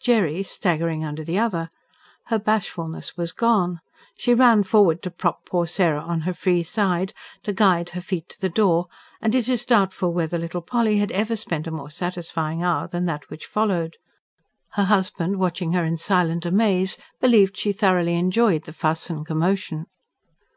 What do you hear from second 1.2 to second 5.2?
the other: her bashfulness was gone. She ran forward to